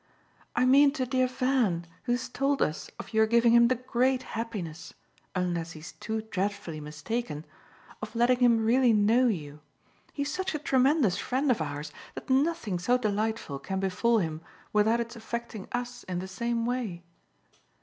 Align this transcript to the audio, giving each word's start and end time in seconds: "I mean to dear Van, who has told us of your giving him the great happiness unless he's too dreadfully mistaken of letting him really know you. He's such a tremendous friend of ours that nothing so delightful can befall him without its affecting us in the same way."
"I 0.55 0.65
mean 0.65 0.91
to 0.93 1.05
dear 1.05 1.27
Van, 1.27 1.85
who 2.05 2.13
has 2.13 2.27
told 2.27 2.63
us 2.63 2.89
of 2.97 3.13
your 3.13 3.27
giving 3.27 3.53
him 3.53 3.67
the 3.67 3.75
great 3.75 4.23
happiness 4.33 4.95
unless 5.35 5.73
he's 5.73 5.91
too 5.91 6.23
dreadfully 6.23 6.79
mistaken 6.79 7.45
of 8.01 8.15
letting 8.15 8.39
him 8.39 8.65
really 8.65 8.93
know 8.93 9.27
you. 9.27 9.59
He's 10.11 10.33
such 10.33 10.55
a 10.55 10.57
tremendous 10.57 11.19
friend 11.19 11.51
of 11.51 11.61
ours 11.61 11.91
that 12.15 12.31
nothing 12.31 12.79
so 12.79 12.97
delightful 12.97 13.59
can 13.59 13.79
befall 13.79 14.17
him 14.17 14.41
without 14.73 14.99
its 14.99 15.15
affecting 15.15 15.67
us 15.71 16.01
in 16.05 16.17
the 16.17 16.27
same 16.27 16.65
way." 16.65 17.03